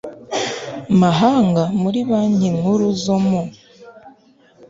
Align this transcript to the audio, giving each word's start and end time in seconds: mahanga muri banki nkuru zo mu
mahanga 1.01 1.63
muri 1.81 1.99
banki 2.09 2.47
nkuru 2.57 2.85
zo 3.03 3.15
mu 3.27 3.41